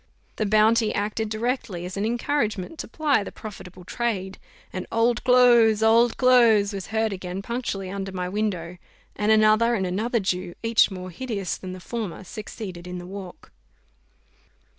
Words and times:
The 0.37 0.47
bounty 0.47 0.91
acted 0.95 1.29
directly 1.29 1.85
as 1.85 1.95
an 1.95 2.07
encouragement 2.07 2.79
to 2.79 2.87
ply 2.87 3.23
the 3.23 3.31
profitable 3.31 3.83
trade, 3.83 4.39
and 4.73 4.87
"Old 4.91 5.23
clothes! 5.23 5.83
Old 5.83 6.17
clothes!" 6.17 6.73
was 6.73 6.87
heard 6.87 7.13
again 7.13 7.43
punctually 7.43 7.91
under 7.91 8.11
my 8.11 8.27
window; 8.27 8.79
and 9.15 9.31
another 9.31 9.75
and 9.75 9.85
another 9.85 10.19
Jew, 10.19 10.55
each 10.63 10.89
more 10.89 11.11
hideous 11.11 11.55
than 11.55 11.73
the 11.73 11.79
former, 11.79 12.23
succeeded 12.23 12.87
in 12.87 12.97
the 12.97 13.05
walk. 13.05 13.51